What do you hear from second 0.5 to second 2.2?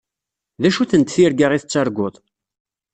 D acu-tent tirga i tettarguḍ?